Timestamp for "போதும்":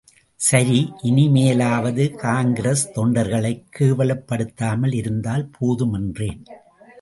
5.59-5.93